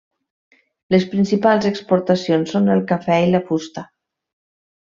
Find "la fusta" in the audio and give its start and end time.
3.37-3.89